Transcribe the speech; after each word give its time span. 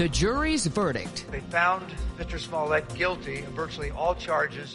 The 0.00 0.08
jury's 0.08 0.64
verdict. 0.64 1.26
They 1.30 1.40
found 1.40 1.92
Mr. 2.16 2.38
Smollett 2.38 2.88
guilty 2.94 3.40
of 3.40 3.52
virtually 3.52 3.90
all 3.90 4.14
charges. 4.14 4.74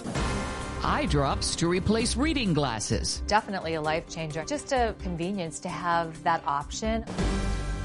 Eye 0.83 1.07
drops 1.09 1.55
to 1.55 1.67
replace 1.67 2.15
reading 2.15 2.53
glasses. 2.53 3.23
Definitely 3.25 3.73
a 3.73 3.81
life 3.81 4.07
changer. 4.07 4.45
Just 4.45 4.71
a 4.71 4.93
convenience 4.99 5.57
to 5.61 5.69
have 5.69 6.21
that 6.21 6.43
option. 6.45 7.03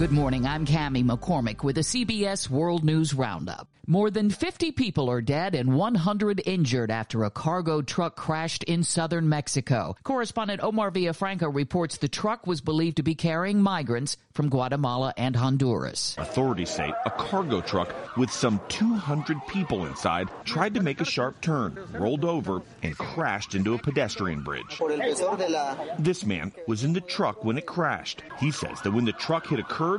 Good 0.01 0.13
morning. 0.13 0.47
I'm 0.47 0.65
Cami 0.65 1.05
McCormick 1.05 1.63
with 1.63 1.77
a 1.77 1.83
CBS 1.83 2.49
World 2.49 2.85
News 2.85 3.13
Roundup. 3.13 3.69
More 3.87 4.11
than 4.11 4.31
50 4.31 4.73
people 4.73 5.11
are 5.11 5.21
dead 5.21 5.55
and 5.57 5.75
100 5.75 6.43
injured 6.47 6.93
after 6.93 7.25
a 7.25 7.31
cargo 7.31 7.83
truck 7.83 8.15
crashed 8.15 8.63
in 8.63 8.85
southern 8.85 9.29
Mexico. 9.29 9.97
Correspondent 10.05 10.63
Omar 10.63 10.93
Villafranca 10.93 11.53
reports 11.53 11.97
the 11.97 12.07
truck 12.07 12.47
was 12.47 12.61
believed 12.61 12.99
to 12.99 13.03
be 13.03 13.17
carrying 13.17 13.61
migrants 13.61 14.17
from 14.33 14.49
Guatemala 14.49 15.13
and 15.17 15.35
Honduras. 15.35 16.15
Authorities 16.19 16.71
say 16.71 16.95
a 17.05 17.11
cargo 17.11 17.61
truck 17.61 17.93
with 18.17 18.31
some 18.31 18.61
200 18.69 19.45
people 19.49 19.85
inside 19.87 20.29
tried 20.45 20.75
to 20.75 20.83
make 20.83 21.01
a 21.01 21.05
sharp 21.05 21.41
turn, 21.41 21.77
rolled 21.93 22.25
over, 22.25 22.63
and 22.85 22.97
crashed 22.97 23.57
into 23.57 23.75
a 23.75 23.79
pedestrian 23.79 24.43
bridge. 24.43 24.81
This 25.99 26.25
man 26.25 26.53
was 26.69 26.85
in 26.85 26.93
the 26.93 27.01
truck 27.01 27.45
when 27.45 27.59
it 27.59 27.67
crashed. 27.67 28.23
He 28.39 28.53
says 28.53 28.81
that 28.83 28.93
when 28.93 29.05
the 29.05 29.13
truck 29.13 29.49
hit 29.49 29.59
a 29.59 29.65
curb, 29.65 29.90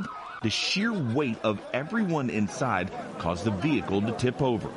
the 0.42 0.50
sheer 0.50 0.92
weight 0.92 1.38
of 1.44 1.62
everyone 1.74 2.30
inside 2.30 2.92
caused 3.20 3.44
the 3.44 3.52
vehicle 3.52 4.02
to 4.02 4.12
tip 4.14 4.42
over. 4.42 4.70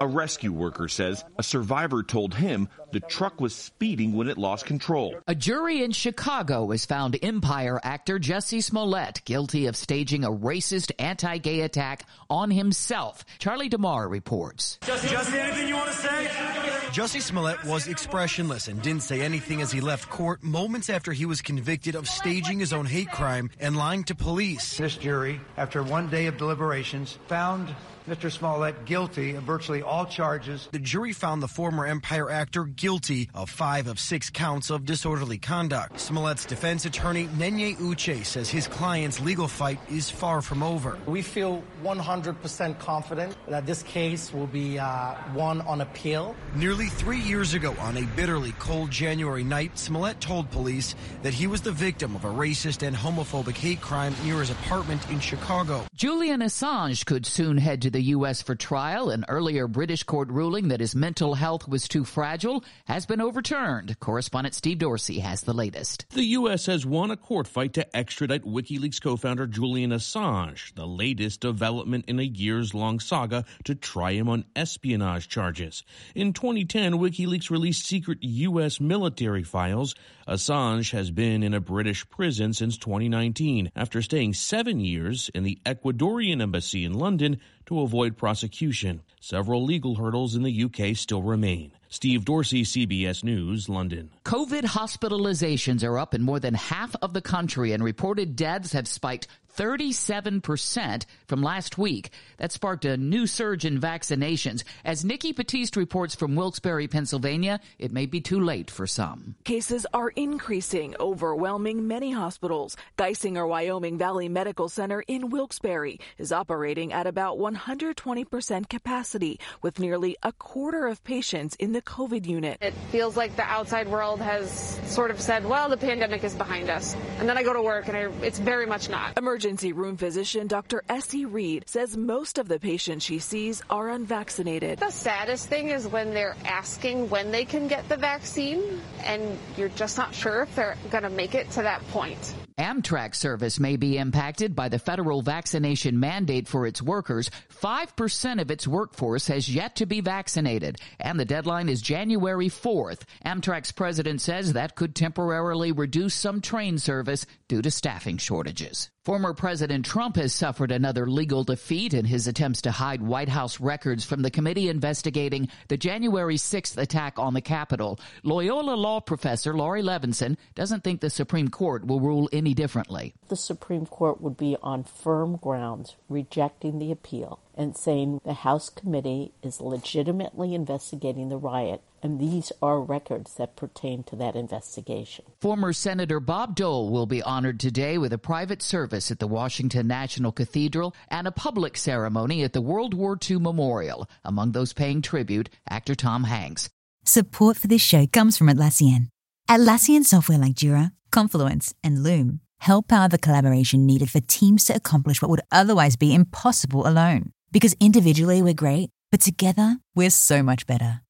A 0.00 0.06
rescue 0.06 0.52
worker 0.52 0.88
says 0.88 1.24
a 1.38 1.42
survivor 1.42 2.02
told 2.02 2.34
him 2.34 2.68
the 2.92 3.00
truck 3.00 3.40
was 3.40 3.54
speeding 3.54 4.12
when 4.12 4.28
it 4.28 4.36
lost 4.36 4.66
control. 4.66 5.16
A 5.26 5.34
jury 5.34 5.82
in 5.82 5.92
Chicago 5.92 6.70
has 6.70 6.84
found 6.84 7.18
Empire 7.22 7.80
actor 7.82 8.18
Jussie 8.18 8.62
Smollett 8.62 9.22
guilty 9.24 9.66
of 9.66 9.76
staging 9.76 10.24
a 10.24 10.30
racist 10.30 10.92
anti-gay 10.98 11.60
attack 11.60 12.04
on 12.28 12.50
himself. 12.50 13.24
Charlie 13.38 13.68
DeMar 13.68 14.08
reports. 14.08 14.78
Jussie, 14.82 15.08
Jussie 15.08 15.38
anything 15.38 15.68
you 15.68 15.76
want 15.76 15.90
to 15.90 15.96
say? 15.96 16.79
Jussie 16.90 17.22
Smollett 17.22 17.62
was 17.62 17.86
expressionless 17.86 18.66
and 18.66 18.82
didn't 18.82 19.04
say 19.04 19.20
anything 19.20 19.62
as 19.62 19.70
he 19.70 19.80
left 19.80 20.10
court 20.10 20.42
moments 20.42 20.90
after 20.90 21.12
he 21.12 21.24
was 21.24 21.40
convicted 21.40 21.94
of 21.94 22.08
staging 22.08 22.58
his 22.58 22.72
own 22.72 22.84
hate 22.84 23.12
crime 23.12 23.48
and 23.60 23.76
lying 23.76 24.02
to 24.04 24.14
police. 24.16 24.76
This 24.76 24.96
jury, 24.96 25.40
after 25.56 25.84
one 25.84 26.10
day 26.10 26.26
of 26.26 26.36
deliberations, 26.36 27.16
found 27.28 27.72
Mr. 28.08 28.30
Smollett 28.30 28.84
guilty 28.84 29.34
of 29.34 29.42
virtually 29.44 29.82
all 29.82 30.06
charges. 30.06 30.68
The 30.72 30.78
jury 30.78 31.12
found 31.12 31.42
the 31.42 31.48
former 31.48 31.86
Empire 31.86 32.30
actor 32.30 32.64
guilty 32.64 33.28
of 33.34 33.50
five 33.50 33.86
of 33.86 33.98
six 33.98 34.30
counts 34.30 34.70
of 34.70 34.84
disorderly 34.84 35.38
conduct. 35.38 36.00
Smollett's 36.00 36.44
defense 36.44 36.84
attorney, 36.84 37.26
Nenye 37.28 37.76
Uche, 37.76 38.24
says 38.24 38.48
his 38.48 38.66
client's 38.66 39.20
legal 39.20 39.48
fight 39.48 39.78
is 39.90 40.10
far 40.10 40.40
from 40.42 40.62
over. 40.62 40.98
We 41.06 41.22
feel 41.22 41.62
100% 41.82 42.78
confident 42.78 43.36
that 43.48 43.66
this 43.66 43.82
case 43.82 44.32
will 44.32 44.46
be 44.46 44.78
uh, 44.78 45.14
won 45.34 45.60
on 45.62 45.80
appeal. 45.80 46.34
Nearly 46.54 46.86
three 46.86 47.20
years 47.20 47.54
ago, 47.54 47.74
on 47.80 47.96
a 47.96 48.02
bitterly 48.16 48.52
cold 48.58 48.90
January 48.90 49.44
night, 49.44 49.78
Smollett 49.78 50.20
told 50.20 50.50
police 50.50 50.94
that 51.22 51.34
he 51.34 51.46
was 51.46 51.60
the 51.60 51.72
victim 51.72 52.16
of 52.16 52.24
a 52.24 52.28
racist 52.28 52.86
and 52.86 52.96
homophobic 52.96 53.56
hate 53.56 53.80
crime 53.80 54.14
near 54.24 54.40
his 54.40 54.50
apartment 54.50 55.08
in 55.10 55.20
Chicago. 55.20 55.84
Julian 55.94 56.40
Assange 56.40 57.04
could 57.04 57.26
soon 57.26 57.58
head 57.58 57.82
to 57.82 57.89
the 57.92 58.02
U.S. 58.14 58.42
for 58.42 58.54
trial. 58.54 59.10
An 59.10 59.24
earlier 59.28 59.66
British 59.66 60.02
court 60.02 60.28
ruling 60.28 60.68
that 60.68 60.80
his 60.80 60.94
mental 60.94 61.34
health 61.34 61.68
was 61.68 61.88
too 61.88 62.04
fragile 62.04 62.64
has 62.86 63.06
been 63.06 63.20
overturned. 63.20 63.98
Correspondent 64.00 64.54
Steve 64.54 64.78
Dorsey 64.78 65.20
has 65.20 65.42
the 65.42 65.52
latest. 65.52 66.06
The 66.10 66.24
U.S. 66.24 66.66
has 66.66 66.86
won 66.86 67.10
a 67.10 67.16
court 67.16 67.46
fight 67.46 67.72
to 67.74 67.96
extradite 67.96 68.42
WikiLeaks 68.42 69.00
co-founder 69.02 69.46
Julian 69.46 69.90
Assange, 69.90 70.74
the 70.74 70.86
latest 70.86 71.40
development 71.40 72.04
in 72.08 72.18
a 72.18 72.24
years-long 72.24 73.00
saga 73.00 73.44
to 73.64 73.74
try 73.74 74.12
him 74.12 74.28
on 74.28 74.44
espionage 74.54 75.28
charges. 75.28 75.82
In 76.14 76.32
2010, 76.32 76.94
WikiLeaks 76.94 77.50
released 77.50 77.86
secret 77.86 78.18
U.S. 78.22 78.80
military 78.80 79.42
files. 79.42 79.94
Assange 80.28 80.92
has 80.92 81.10
been 81.10 81.42
in 81.42 81.54
a 81.54 81.60
British 81.60 82.08
prison 82.08 82.52
since 82.52 82.78
2019 82.78 83.72
after 83.74 84.00
staying 84.00 84.34
seven 84.34 84.78
years 84.80 85.30
in 85.34 85.42
the 85.42 85.58
Ecuadorian 85.66 86.40
embassy 86.40 86.84
in 86.84 86.92
London 86.92 87.40
to 87.70 87.82
avoid 87.82 88.16
prosecution. 88.16 89.00
Several 89.20 89.64
legal 89.64 89.94
hurdles 89.94 90.34
in 90.34 90.42
the 90.42 90.64
UK 90.64 90.96
still 90.96 91.22
remain. 91.22 91.70
Steve 91.88 92.24
Dorsey, 92.24 92.64
CBS 92.64 93.22
News, 93.22 93.68
London. 93.68 94.10
COVID 94.24 94.62
hospitalizations 94.62 95.84
are 95.84 95.96
up 95.96 96.12
in 96.12 96.22
more 96.22 96.40
than 96.40 96.54
half 96.54 96.96
of 97.00 97.12
the 97.14 97.22
country 97.22 97.72
and 97.72 97.82
reported 97.82 98.34
deaths 98.34 98.72
have 98.72 98.88
spiked 98.88 99.28
37% 99.56 101.04
from 101.26 101.42
last 101.42 101.76
week. 101.76 102.10
That 102.38 102.52
sparked 102.52 102.84
a 102.84 102.96
new 102.96 103.26
surge 103.26 103.64
in 103.64 103.80
vaccinations. 103.80 104.64
As 104.84 105.04
Nikki 105.04 105.32
Battiste 105.32 105.76
reports 105.76 106.14
from 106.14 106.36
Wilkes-Barre, 106.36 106.88
Pennsylvania, 106.88 107.60
it 107.78 107.92
may 107.92 108.06
be 108.06 108.20
too 108.20 108.40
late 108.40 108.70
for 108.70 108.86
some. 108.86 109.34
Cases 109.44 109.86
are 109.92 110.08
increasing, 110.10 110.94
overwhelming 110.98 111.86
many 111.86 112.12
hospitals. 112.12 112.76
Geisinger 112.96 113.46
Wyoming 113.46 113.98
Valley 113.98 114.28
Medical 114.28 114.68
Center 114.68 115.02
in 115.06 115.28
Wilkes-Barre 115.28 115.98
is 116.16 116.32
operating 116.32 116.92
at 116.92 117.06
about 117.06 117.38
120% 117.38 118.68
capacity 118.68 119.38
with 119.60 119.78
nearly 119.78 120.16
a 120.22 120.32
quarter 120.32 120.86
of 120.86 121.04
patients 121.04 121.54
in 121.56 121.72
the 121.72 121.82
COVID 121.82 122.26
unit. 122.26 122.58
It 122.60 122.74
feels 122.90 123.16
like 123.16 123.36
the 123.36 123.42
outside 123.42 123.88
world 123.88 124.20
has 124.20 124.80
sort 124.86 125.10
of 125.10 125.20
said, 125.20 125.44
well, 125.44 125.68
the 125.68 125.76
pandemic 125.76 126.24
is 126.24 126.34
behind 126.34 126.70
us. 126.70 126.96
And 127.18 127.28
then 127.28 127.36
I 127.36 127.42
go 127.42 127.52
to 127.52 127.62
work 127.62 127.88
and 127.88 127.96
I, 127.96 128.02
it's 128.22 128.38
very 128.38 128.66
much 128.66 128.88
not. 128.88 129.18
Emergency 129.18 129.39
room 129.72 129.96
physician 129.96 130.46
Dr. 130.46 130.82
Essie 130.88 131.24
Reed 131.24 131.64
says 131.66 131.96
most 131.96 132.38
of 132.38 132.46
the 132.46 132.58
patients 132.60 133.04
she 133.04 133.18
sees 133.18 133.62
are 133.70 133.88
unvaccinated. 133.88 134.78
The 134.78 134.90
saddest 134.90 135.48
thing 135.48 135.70
is 135.70 135.86
when 135.86 136.12
they're 136.12 136.36
asking 136.44 137.08
when 137.08 137.30
they 137.30 137.44
can 137.44 137.66
get 137.66 137.88
the 137.88 137.96
vaccine 137.96 138.80
and 139.02 139.38
you're 139.56 139.70
just 139.70 139.96
not 139.96 140.14
sure 140.14 140.42
if 140.42 140.54
they're 140.54 140.76
going 140.90 141.04
to 141.04 141.10
make 141.10 141.34
it 141.34 141.50
to 141.52 141.62
that 141.62 141.86
point. 141.88 142.34
Amtrak 142.60 143.14
service 143.14 143.58
may 143.58 143.78
be 143.78 143.96
impacted 143.96 144.54
by 144.54 144.68
the 144.68 144.78
federal 144.78 145.22
vaccination 145.22 145.98
mandate 145.98 146.46
for 146.46 146.66
its 146.66 146.82
workers. 146.82 147.30
5% 147.48 148.38
of 148.38 148.50
its 148.50 148.68
workforce 148.68 149.28
has 149.28 149.48
yet 149.48 149.76
to 149.76 149.86
be 149.86 150.02
vaccinated, 150.02 150.76
and 150.98 151.18
the 151.18 151.24
deadline 151.24 151.70
is 151.70 151.80
January 151.80 152.48
4th. 152.48 153.00
Amtrak's 153.24 153.72
president 153.72 154.20
says 154.20 154.52
that 154.52 154.74
could 154.74 154.94
temporarily 154.94 155.72
reduce 155.72 156.12
some 156.12 156.42
train 156.42 156.76
service 156.76 157.24
due 157.48 157.62
to 157.62 157.70
staffing 157.70 158.18
shortages. 158.18 158.90
Former 159.06 159.32
President 159.32 159.86
Trump 159.86 160.16
has 160.16 160.34
suffered 160.34 160.70
another 160.70 161.08
legal 161.08 161.42
defeat 161.42 161.94
in 161.94 162.04
his 162.04 162.26
attempts 162.26 162.60
to 162.62 162.70
hide 162.70 163.00
White 163.00 163.30
House 163.30 163.58
records 163.58 164.04
from 164.04 164.20
the 164.20 164.30
committee 164.30 164.68
investigating 164.68 165.48
the 165.68 165.78
January 165.78 166.36
6th 166.36 166.76
attack 166.76 167.18
on 167.18 167.32
the 167.32 167.40
Capitol. 167.40 167.98
Loyola 168.24 168.74
law 168.74 169.00
professor 169.00 169.54
Laurie 169.54 169.82
Levenson 169.82 170.36
doesn't 170.54 170.84
think 170.84 171.00
the 171.00 171.08
Supreme 171.08 171.48
Court 171.48 171.86
will 171.86 172.00
rule 172.00 172.28
any 172.30 172.52
differently. 172.52 173.14
The 173.28 173.36
Supreme 173.36 173.86
Court 173.86 174.20
would 174.20 174.36
be 174.36 174.58
on 174.62 174.84
firm 174.84 175.36
grounds 175.36 175.96
rejecting 176.10 176.78
the 176.78 176.92
appeal 176.92 177.40
and 177.54 177.74
saying 177.74 178.20
the 178.26 178.34
House 178.34 178.68
committee 178.68 179.32
is 179.42 179.62
legitimately 179.62 180.54
investigating 180.54 181.30
the 181.30 181.38
riot 181.38 181.80
and 182.02 182.20
these 182.20 182.52
are 182.62 182.80
records 182.80 183.34
that 183.34 183.56
pertain 183.56 184.02
to 184.04 184.16
that 184.16 184.36
investigation. 184.36 185.24
Former 185.40 185.72
Senator 185.72 186.20
Bob 186.20 186.54
Dole 186.54 186.90
will 186.90 187.06
be 187.06 187.22
honored 187.22 187.60
today 187.60 187.98
with 187.98 188.12
a 188.12 188.18
private 188.18 188.62
service 188.62 189.10
at 189.10 189.18
the 189.18 189.26
Washington 189.26 189.86
National 189.86 190.32
Cathedral 190.32 190.94
and 191.08 191.26
a 191.26 191.32
public 191.32 191.76
ceremony 191.76 192.42
at 192.42 192.52
the 192.52 192.60
World 192.60 192.94
War 192.94 193.18
II 193.28 193.38
Memorial. 193.38 194.08
Among 194.24 194.52
those 194.52 194.72
paying 194.72 195.02
tribute, 195.02 195.50
actor 195.68 195.94
Tom 195.94 196.24
Hanks. 196.24 196.70
Support 197.04 197.56
for 197.56 197.66
this 197.66 197.82
show 197.82 198.06
comes 198.06 198.36
from 198.36 198.48
Atlassian. 198.48 199.08
Atlassian 199.48 200.04
software 200.04 200.38
like 200.38 200.54
Jira, 200.54 200.92
Confluence, 201.10 201.74
and 201.82 202.02
Loom 202.02 202.40
help 202.60 202.88
power 202.88 203.08
the 203.08 203.18
collaboration 203.18 203.86
needed 203.86 204.10
for 204.10 204.20
teams 204.20 204.64
to 204.64 204.76
accomplish 204.76 205.20
what 205.20 205.30
would 205.30 205.40
otherwise 205.50 205.96
be 205.96 206.14
impossible 206.14 206.86
alone. 206.86 207.32
Because 207.52 207.74
individually 207.80 208.42
we're 208.42 208.54
great, 208.54 208.90
but 209.10 209.20
together 209.20 209.78
we're 209.94 210.10
so 210.10 210.42
much 210.42 210.66
better. 210.66 211.00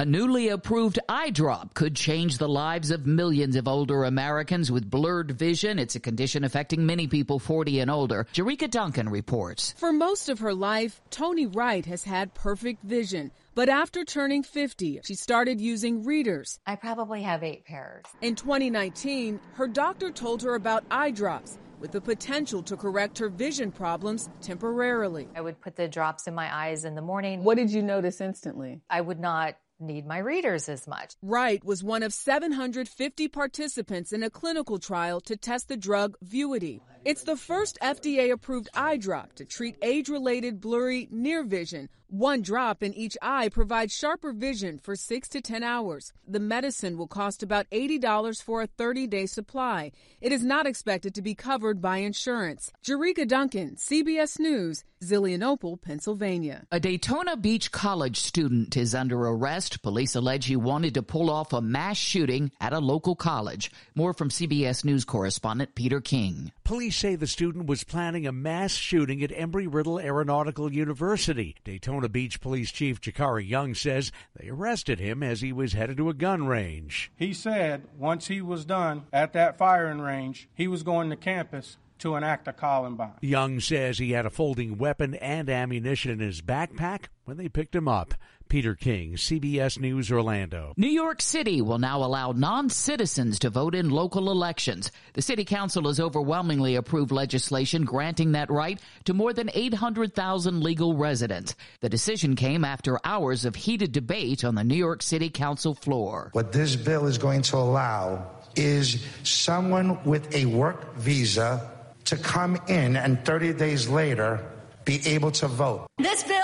A 0.00 0.04
newly 0.06 0.48
approved 0.48 0.98
eye 1.10 1.28
drop 1.28 1.74
could 1.74 1.94
change 1.94 2.38
the 2.38 2.48
lives 2.48 2.90
of 2.90 3.04
millions 3.04 3.54
of 3.54 3.68
older 3.68 4.04
Americans 4.04 4.72
with 4.72 4.88
blurred 4.88 5.32
vision. 5.32 5.78
It's 5.78 5.94
a 5.94 6.00
condition 6.00 6.42
affecting 6.42 6.86
many 6.86 7.06
people 7.06 7.38
40 7.38 7.80
and 7.80 7.90
older. 7.90 8.26
Jerika 8.32 8.70
Duncan 8.70 9.10
reports. 9.10 9.74
For 9.76 9.92
most 9.92 10.30
of 10.30 10.38
her 10.38 10.54
life, 10.54 11.02
Tony 11.10 11.44
Wright 11.44 11.84
has 11.84 12.02
had 12.02 12.32
perfect 12.32 12.82
vision. 12.82 13.30
But 13.54 13.68
after 13.68 14.02
turning 14.02 14.42
50, 14.42 15.00
she 15.04 15.14
started 15.14 15.60
using 15.60 16.02
readers. 16.02 16.60
I 16.66 16.76
probably 16.76 17.20
have 17.24 17.44
eight 17.44 17.66
pairs. 17.66 18.06
In 18.22 18.36
2019, 18.36 19.38
her 19.52 19.68
doctor 19.68 20.10
told 20.10 20.40
her 20.44 20.54
about 20.54 20.82
eye 20.90 21.10
drops 21.10 21.58
with 21.78 21.92
the 21.92 22.00
potential 22.00 22.62
to 22.62 22.76
correct 22.76 23.18
her 23.18 23.28
vision 23.28 23.72
problems 23.72 24.28
temporarily. 24.40 25.28
I 25.34 25.40
would 25.40 25.60
put 25.60 25.76
the 25.76 25.88
drops 25.88 26.26
in 26.26 26.34
my 26.34 26.54
eyes 26.54 26.84
in 26.84 26.94
the 26.94 27.02
morning. 27.02 27.42
What 27.42 27.56
did 27.56 27.70
you 27.70 27.82
notice 27.82 28.20
instantly? 28.20 28.80
I 28.88 29.00
would 29.00 29.18
not 29.18 29.56
need 29.80 30.06
my 30.06 30.18
readers 30.18 30.68
as 30.68 30.86
much. 30.86 31.14
Wright 31.22 31.64
was 31.64 31.82
one 31.82 32.02
of 32.02 32.12
750 32.12 33.28
participants 33.28 34.12
in 34.12 34.22
a 34.22 34.30
clinical 34.30 34.78
trial 34.78 35.20
to 35.22 35.36
test 35.36 35.68
the 35.68 35.76
drug 35.76 36.16
Vuity. 36.24 36.80
It's 37.02 37.22
the 37.22 37.36
first 37.36 37.78
FDA 37.80 38.30
approved 38.30 38.68
eye 38.74 38.98
drop 38.98 39.32
to 39.36 39.46
treat 39.46 39.76
age 39.80 40.10
related 40.10 40.60
blurry 40.60 41.08
near 41.10 41.42
vision 41.42 41.88
one 42.10 42.42
drop 42.42 42.82
in 42.82 42.92
each 42.94 43.16
eye 43.22 43.48
provides 43.48 43.94
sharper 43.94 44.32
vision 44.32 44.80
for 44.82 44.96
6 44.96 45.28
to 45.28 45.40
10 45.40 45.62
hours. 45.62 46.12
The 46.26 46.40
medicine 46.40 46.98
will 46.98 47.06
cost 47.06 47.42
about 47.42 47.70
$80 47.70 48.42
for 48.42 48.62
a 48.62 48.66
30 48.66 49.06
day 49.06 49.26
supply. 49.26 49.92
It 50.20 50.32
is 50.32 50.44
not 50.44 50.66
expected 50.66 51.14
to 51.14 51.22
be 51.22 51.36
covered 51.36 51.80
by 51.80 51.98
insurance. 51.98 52.72
Jerika 52.84 53.28
Duncan, 53.28 53.76
CBS 53.76 54.40
News, 54.40 54.82
Zelienople, 55.02 55.80
Pennsylvania. 55.80 56.64
A 56.72 56.80
Daytona 56.80 57.36
Beach 57.36 57.70
college 57.70 58.18
student 58.18 58.76
is 58.76 58.94
under 58.94 59.18
arrest. 59.18 59.80
Police 59.80 60.16
allege 60.16 60.46
he 60.46 60.56
wanted 60.56 60.94
to 60.94 61.02
pull 61.02 61.30
off 61.30 61.52
a 61.52 61.60
mass 61.60 61.96
shooting 61.96 62.50
at 62.60 62.72
a 62.72 62.80
local 62.80 63.14
college. 63.14 63.70
More 63.94 64.12
from 64.12 64.30
CBS 64.30 64.84
News 64.84 65.04
correspondent 65.04 65.74
Peter 65.74 66.00
King. 66.00 66.50
Police 66.64 66.89
say 66.90 67.14
the 67.14 67.26
student 67.26 67.66
was 67.66 67.84
planning 67.84 68.26
a 68.26 68.32
mass 68.32 68.72
shooting 68.72 69.22
at 69.22 69.30
Embry 69.30 69.68
Riddle 69.72 70.00
Aeronautical 70.00 70.72
University. 70.72 71.56
Daytona 71.64 72.00
Daytona 72.00 72.08
Beach 72.08 72.40
Police 72.40 72.70
Chief 72.70 73.00
Jakari 73.00 73.46
Young 73.46 73.74
says 73.74 74.12
they 74.34 74.48
arrested 74.48 75.00
him 75.00 75.22
as 75.22 75.40
he 75.40 75.52
was 75.52 75.74
headed 75.74 75.96
to 75.96 76.08
a 76.08 76.14
gun 76.14 76.46
range. 76.46 77.10
He 77.16 77.34
said 77.34 77.82
once 77.98 78.28
he 78.28 78.40
was 78.40 78.64
done 78.64 79.06
at 79.12 79.32
that 79.32 79.58
firing 79.58 80.00
range, 80.00 80.48
he 80.54 80.68
was 80.68 80.82
going 80.82 81.10
to 81.10 81.16
campus 81.16 81.76
to 81.98 82.16
enact 82.16 82.48
a 82.48 82.52
Columbine. 82.52 83.14
Young 83.20 83.60
says 83.60 83.98
he 83.98 84.12
had 84.12 84.24
a 84.24 84.30
folding 84.30 84.78
weapon 84.78 85.14
and 85.16 85.50
ammunition 85.50 86.10
in 86.10 86.20
his 86.20 86.40
backpack 86.40 87.06
when 87.24 87.36
they 87.36 87.48
picked 87.48 87.74
him 87.74 87.88
up. 87.88 88.14
Peter 88.50 88.74
King, 88.74 89.14
CBS 89.14 89.78
News 89.78 90.10
Orlando. 90.10 90.74
New 90.76 90.88
York 90.88 91.22
City 91.22 91.62
will 91.62 91.78
now 91.78 92.02
allow 92.02 92.32
non-citizens 92.32 93.38
to 93.38 93.48
vote 93.48 93.76
in 93.76 93.90
local 93.90 94.28
elections. 94.28 94.90
The 95.14 95.22
city 95.22 95.44
council 95.44 95.84
has 95.84 96.00
overwhelmingly 96.00 96.74
approved 96.74 97.12
legislation 97.12 97.84
granting 97.84 98.32
that 98.32 98.50
right 98.50 98.80
to 99.04 99.14
more 99.14 99.32
than 99.32 99.50
800,000 99.54 100.62
legal 100.62 100.96
residents. 100.96 101.54
The 101.80 101.88
decision 101.88 102.34
came 102.34 102.64
after 102.64 102.98
hours 103.04 103.44
of 103.44 103.54
heated 103.54 103.92
debate 103.92 104.44
on 104.44 104.56
the 104.56 104.64
New 104.64 104.74
York 104.74 105.02
City 105.02 105.30
Council 105.30 105.72
floor. 105.72 106.30
What 106.32 106.50
this 106.50 106.74
bill 106.74 107.06
is 107.06 107.18
going 107.18 107.42
to 107.42 107.56
allow 107.56 108.32
is 108.56 109.06
someone 109.22 110.02
with 110.02 110.34
a 110.34 110.46
work 110.46 110.96
visa 110.96 111.70
to 112.06 112.16
come 112.16 112.58
in 112.66 112.96
and 112.96 113.24
30 113.24 113.52
days 113.52 113.88
later 113.88 114.44
be 114.84 115.00
able 115.06 115.30
to 115.30 115.46
vote. 115.46 115.86
This 115.98 116.24
bill 116.24 116.39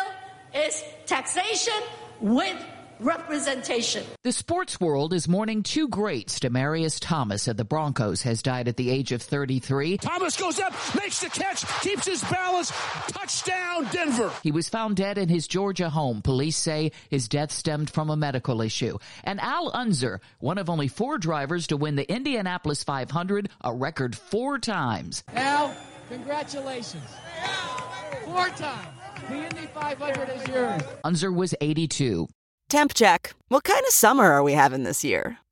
is 0.57 0.85
taxation 1.07 1.75
with 2.21 2.57
representation. 2.99 4.05
The 4.23 4.33
sports 4.33 4.81
world 4.81 5.13
is 5.13 5.29
mourning 5.29 5.63
two 5.63 5.89
greats. 5.89 6.39
Demaryius 6.39 6.99
Thomas 7.01 7.49
of 7.49 7.57
the 7.57 7.65
Broncos 7.65 8.23
has 8.23 8.43
died 8.43 8.69
at 8.69 8.77
the 8.77 8.91
age 8.91 9.13
of 9.13 9.23
33. 9.23 9.99
Thomas 9.99 10.37
goes 10.37 10.59
up, 10.59 10.73
makes 10.99 11.21
the 11.21 11.29
catch, 11.29 11.67
keeps 11.83 12.07
his 12.07 12.23
balance. 12.25 12.71
Touchdown, 13.09 13.87
Denver. 13.93 14.33
He 14.43 14.53
was 14.53 14.69
found 14.69 14.97
dead 14.97 15.19
in 15.19 15.29
his 15.29 15.47
Georgia 15.47 15.91
home. 15.91 16.23
Police 16.23 16.57
say 16.57 16.93
his 17.11 17.29
death 17.29 17.53
stemmed 17.53 17.91
from 17.91 18.11
a 18.11 18.17
medical 18.17 18.63
issue. 18.63 18.99
And 19.25 19.41
Al 19.41 19.71
Unser, 19.75 20.21
one 20.39 20.59
of 20.59 20.71
only 20.71 20.89
four 20.89 21.19
drivers 21.19 21.67
to 21.69 21.77
win 21.77 21.97
the 21.97 22.11
Indianapolis 22.11 22.83
500, 22.83 23.51
a 23.63 23.75
record 23.75 24.17
four 24.17 24.59
times. 24.59 25.23
Al, 25.35 25.75
congratulations. 26.09 27.05
Four 28.25 28.49
times. 28.51 28.96
The 29.29 29.35
Indy 29.35 29.67
500 29.75 30.29
is 30.29 30.49
yours. 30.49 30.83
Unser 31.05 31.33
was 31.33 31.55
82. 31.61 32.29
Temp 32.69 32.95
check. 32.95 33.35
What 33.49 33.65
kind 33.65 33.81
of 33.87 33.93
summer 33.93 34.25
are 34.25 34.43
we 34.43 34.53
having 34.53 34.85
this 34.85 35.05
year? 35.05 35.39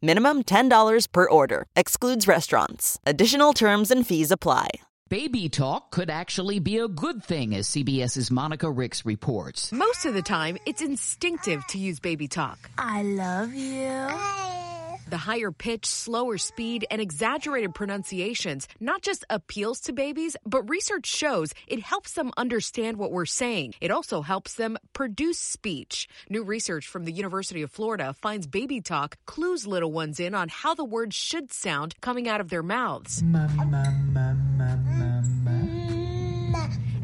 Minimum 0.00 0.44
$10 0.44 1.12
per 1.12 1.28
order. 1.28 1.66
Excludes 1.74 2.28
restaurants. 2.28 3.00
Additional 3.04 3.52
terms 3.52 3.90
and 3.90 4.06
fees 4.06 4.30
apply. 4.30 4.68
Baby 5.08 5.48
talk 5.48 5.90
could 5.90 6.10
actually 6.10 6.60
be 6.60 6.78
a 6.78 6.86
good 6.86 7.24
thing, 7.24 7.54
as 7.54 7.66
CBS's 7.68 8.30
Monica 8.30 8.70
Ricks 8.70 9.04
reports. 9.06 9.72
Most 9.72 10.04
of 10.04 10.12
the 10.14 10.22
time, 10.22 10.58
it's 10.66 10.82
instinctive 10.82 11.66
to 11.68 11.78
use 11.78 11.98
baby 11.98 12.28
talk. 12.28 12.70
I 12.76 13.02
love 13.02 13.54
you. 13.54 14.67
The 15.08 15.16
higher 15.16 15.50
pitch, 15.50 15.86
slower 15.86 16.36
speed, 16.36 16.86
and 16.90 17.00
exaggerated 17.00 17.74
pronunciations 17.74 18.68
not 18.78 19.00
just 19.00 19.24
appeals 19.30 19.80
to 19.80 19.94
babies, 19.94 20.36
but 20.44 20.68
research 20.68 21.06
shows 21.06 21.54
it 21.66 21.80
helps 21.80 22.12
them 22.12 22.30
understand 22.36 22.98
what 22.98 23.10
we're 23.10 23.24
saying. 23.24 23.72
It 23.80 23.90
also 23.90 24.20
helps 24.20 24.54
them 24.54 24.76
produce 24.92 25.38
speech. 25.38 26.08
New 26.28 26.42
research 26.44 26.86
from 26.86 27.06
the 27.06 27.12
University 27.12 27.62
of 27.62 27.70
Florida 27.70 28.12
finds 28.12 28.46
baby 28.46 28.82
talk 28.82 29.16
clues 29.24 29.66
little 29.66 29.92
ones 29.92 30.20
in 30.20 30.34
on 30.34 30.48
how 30.48 30.74
the 30.74 30.84
words 30.84 31.16
should 31.16 31.52
sound 31.52 31.94
coming 32.02 32.28
out 32.28 32.42
of 32.42 32.50
their 32.50 32.62
mouths. 32.62 33.22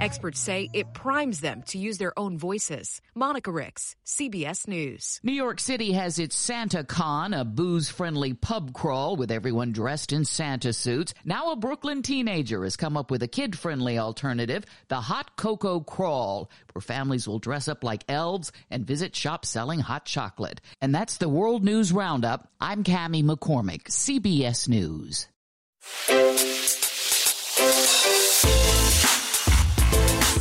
Experts 0.00 0.40
say 0.40 0.70
it 0.72 0.94
primes 0.94 1.40
them 1.40 1.62
to 1.64 1.78
use 1.78 1.98
their 1.98 2.16
own 2.18 2.38
voices. 2.38 3.00
Monica 3.14 3.50
Ricks, 3.50 3.96
CBS 4.06 4.68
News. 4.68 5.18
New 5.22 5.32
York 5.32 5.60
City 5.60 5.92
has 5.92 6.18
its 6.18 6.36
Santa 6.36 6.84
Con, 6.84 7.34
a 7.34 7.44
booze 7.44 7.88
friendly 7.88 8.34
pub 8.34 8.72
crawl 8.72 9.16
with 9.16 9.30
everyone 9.30 9.72
dressed 9.72 10.12
in 10.12 10.24
Santa 10.24 10.72
suits. 10.72 11.14
Now 11.24 11.52
a 11.52 11.56
Brooklyn 11.56 12.02
teenager 12.02 12.64
has 12.64 12.76
come 12.76 12.96
up 12.96 13.10
with 13.10 13.22
a 13.22 13.28
kid 13.28 13.58
friendly 13.58 13.98
alternative, 13.98 14.64
the 14.88 15.00
Hot 15.00 15.36
Cocoa 15.36 15.80
Crawl, 15.80 16.50
where 16.72 16.82
families 16.82 17.26
will 17.26 17.38
dress 17.38 17.68
up 17.68 17.82
like 17.82 18.04
elves 18.08 18.52
and 18.70 18.86
visit 18.86 19.16
shops 19.16 19.48
selling 19.48 19.80
hot 19.80 20.04
chocolate. 20.04 20.60
And 20.80 20.94
that's 20.94 21.18
the 21.18 21.28
World 21.28 21.64
News 21.64 21.92
Roundup. 21.92 22.48
I'm 22.60 22.84
Cami 22.84 23.24
McCormick, 23.24 23.84
CBS 23.84 24.68
News. 24.68 25.28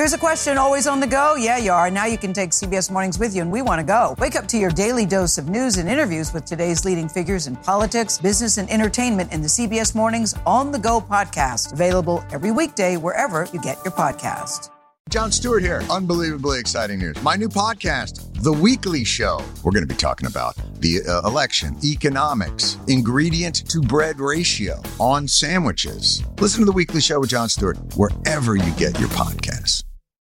Here's 0.00 0.14
a 0.14 0.18
question 0.18 0.56
always 0.56 0.86
on 0.86 0.98
the 0.98 1.06
go. 1.06 1.34
Yeah, 1.34 1.58
you 1.58 1.72
are. 1.72 1.90
Now 1.90 2.06
you 2.06 2.16
can 2.16 2.32
take 2.32 2.52
CBS 2.52 2.90
Mornings 2.90 3.18
with 3.18 3.36
you, 3.36 3.42
and 3.42 3.52
we 3.52 3.60
want 3.60 3.80
to 3.80 3.86
go. 3.86 4.14
Wake 4.16 4.34
up 4.34 4.48
to 4.48 4.56
your 4.56 4.70
daily 4.70 5.04
dose 5.04 5.36
of 5.36 5.50
news 5.50 5.76
and 5.76 5.90
interviews 5.90 6.32
with 6.32 6.46
today's 6.46 6.86
leading 6.86 7.06
figures 7.06 7.46
in 7.46 7.54
politics, 7.56 8.16
business, 8.16 8.56
and 8.56 8.70
entertainment 8.70 9.30
in 9.30 9.42
the 9.42 9.46
CBS 9.46 9.94
Mornings 9.94 10.34
On 10.46 10.72
the 10.72 10.78
Go 10.78 11.02
podcast. 11.02 11.74
Available 11.74 12.24
every 12.32 12.50
weekday 12.50 12.96
wherever 12.96 13.46
you 13.52 13.60
get 13.60 13.76
your 13.84 13.92
podcast. 13.92 14.70
Jon 15.10 15.30
Stewart 15.30 15.62
here. 15.62 15.82
Unbelievably 15.90 16.58
exciting 16.58 16.98
news. 16.98 17.22
My 17.22 17.36
new 17.36 17.50
podcast, 17.50 18.42
The 18.42 18.54
Weekly 18.54 19.04
Show. 19.04 19.44
We're 19.62 19.72
going 19.72 19.86
to 19.86 19.94
be 19.94 20.00
talking 20.00 20.28
about 20.28 20.56
the 20.80 21.02
uh, 21.06 21.28
election, 21.28 21.76
economics, 21.84 22.78
ingredient 22.88 23.68
to 23.68 23.82
bread 23.82 24.18
ratio 24.18 24.80
on 24.98 25.28
sandwiches. 25.28 26.24
Listen 26.40 26.60
to 26.60 26.64
The 26.64 26.72
Weekly 26.72 27.02
Show 27.02 27.20
with 27.20 27.28
Jon 27.28 27.50
Stewart 27.50 27.76
wherever 27.96 28.56
you 28.56 28.72
get 28.78 28.98
your 28.98 29.10
podcasts. 29.10 29.82